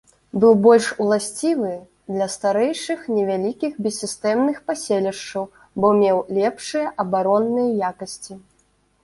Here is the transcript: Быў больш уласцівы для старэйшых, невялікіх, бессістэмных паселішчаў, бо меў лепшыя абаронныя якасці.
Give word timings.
Быў 0.43 0.53
больш 0.67 0.85
уласцівы 1.03 1.73
для 2.13 2.27
старэйшых, 2.35 3.03
невялікіх, 3.17 3.77
бессістэмных 3.87 4.57
паселішчаў, 4.71 5.43
бо 5.85 5.93
меў 6.01 6.17
лепшыя 6.41 6.87
абаронныя 7.07 7.69
якасці. 7.93 8.33